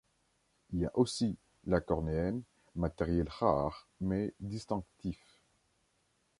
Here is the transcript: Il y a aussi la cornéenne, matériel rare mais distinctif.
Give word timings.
Il 0.73 0.79
y 0.79 0.85
a 0.87 0.91
aussi 0.97 1.37
la 1.67 1.79
cornéenne, 1.79 2.41
matériel 2.73 3.27
rare 3.29 3.87
mais 3.99 4.33
distinctif. 4.39 5.19